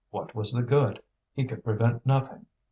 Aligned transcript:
What 0.09 0.33
was 0.33 0.51
the 0.51 0.63
good? 0.63 0.99
he 1.35 1.45
could 1.45 1.63
prevent 1.63 2.07
nothing. 2.07 2.47